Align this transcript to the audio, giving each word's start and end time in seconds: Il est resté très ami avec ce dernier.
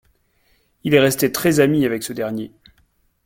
Il 0.83 0.95
est 0.95 0.99
resté 0.99 1.31
très 1.31 1.59
ami 1.59 1.85
avec 1.85 2.01
ce 2.01 2.11
dernier. 2.11 2.51